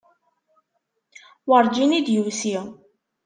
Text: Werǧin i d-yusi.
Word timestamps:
Werǧin 1.49 1.97
i 1.97 2.01
d-yusi. 2.05 2.57